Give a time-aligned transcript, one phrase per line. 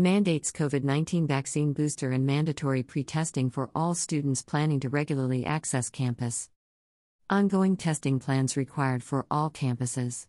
[0.00, 5.44] Mandates COVID 19 vaccine booster and mandatory pre testing for all students planning to regularly
[5.44, 6.48] access campus.
[7.28, 10.26] Ongoing testing plans required for all campuses.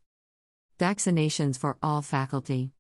[0.77, 2.73] Vaccinations for all faculty.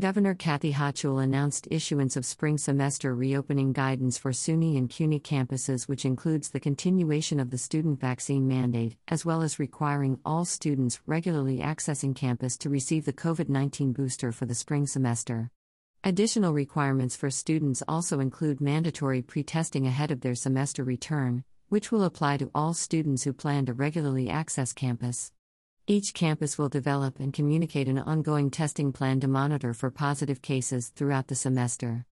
[0.00, 5.86] Governor Kathy Hochul announced issuance of spring semester reopening guidance for SUNY and CUNY campuses,
[5.86, 10.98] which includes the continuation of the student vaccine mandate, as well as requiring all students
[11.04, 15.50] regularly accessing campus to receive the COVID 19 booster for the spring semester.
[16.06, 21.90] Additional requirements for students also include mandatory pre testing ahead of their semester return, which
[21.90, 25.32] will apply to all students who plan to regularly access campus.
[25.88, 30.90] Each campus will develop and communicate an ongoing testing plan to monitor for positive cases
[30.90, 32.06] throughout the semester.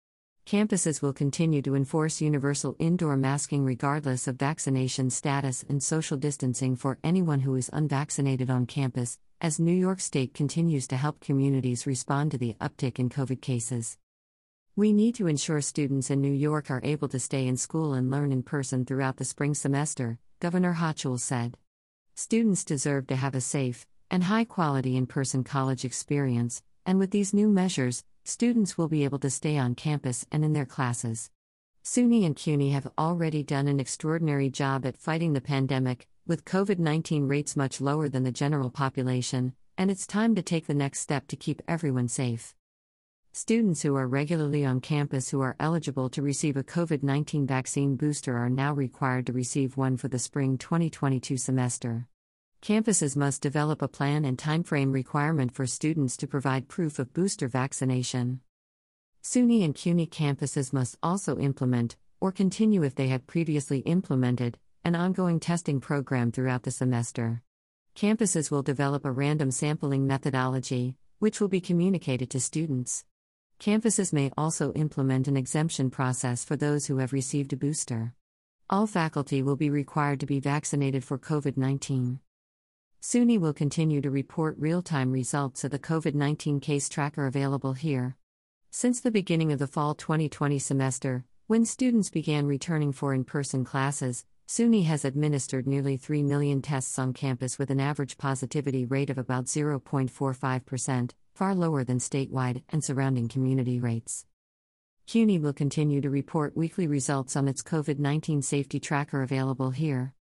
[0.45, 6.75] Campuses will continue to enforce universal indoor masking regardless of vaccination status and social distancing
[6.75, 11.87] for anyone who is unvaccinated on campus, as New York State continues to help communities
[11.87, 13.97] respond to the uptick in COVID cases.
[14.75, 18.11] We need to ensure students in New York are able to stay in school and
[18.11, 21.57] learn in person throughout the spring semester, Governor Hochul said.
[22.15, 27.11] Students deserve to have a safe and high quality in person college experience, and with
[27.11, 31.29] these new measures, students will be able to stay on campus and in their classes.
[31.83, 36.79] SUNY and CUNY have already done an extraordinary job at fighting the pandemic, with COVID
[36.79, 40.99] 19 rates much lower than the general population, and it's time to take the next
[40.99, 42.55] step to keep everyone safe.
[43.33, 47.95] Students who are regularly on campus who are eligible to receive a COVID 19 vaccine
[47.95, 52.07] booster are now required to receive one for the spring 2022 semester.
[52.63, 57.49] Campuses must develop a plan and timeframe requirement for students to provide proof of booster
[57.49, 58.39] vaccination.
[59.21, 64.95] SUNY and CUNY campuses must also implement, or continue if they had previously implemented, an
[64.95, 67.41] ongoing testing program throughout the semester.
[67.97, 73.03] Campuses will develop a random sampling methodology, which will be communicated to students.
[73.59, 78.13] Campuses may also implement an exemption process for those who have received a booster.
[78.69, 82.21] All faculty will be required to be vaccinated for COVID 19.
[83.05, 87.73] SUNY will continue to report real time results of the COVID 19 case tracker available
[87.73, 88.15] here.
[88.71, 93.65] Since the beginning of the fall 2020 semester, when students began returning for in person
[93.65, 99.09] classes, SUNY has administered nearly 3 million tests on campus with an average positivity rate
[99.09, 104.25] of about 0.45%, far lower than statewide and surrounding community rates.
[105.07, 110.13] CUNY will continue to report weekly results on its COVID 19 safety tracker available here.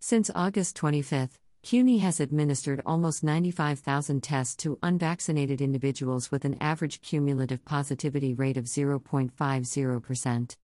[0.00, 7.00] Since August 25, CUNY has administered almost 95,000 tests to unvaccinated individuals with an average
[7.00, 10.56] cumulative positivity rate of 0.50%.